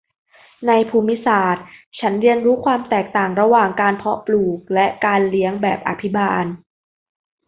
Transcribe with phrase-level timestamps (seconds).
[0.67, 1.65] ในภูมิศาสตร์
[1.99, 6.45] ฉันเรียนรู้ความแตกต่างระหว่างการเพาะปลูกและการเลี้ยงแบบอภิบาล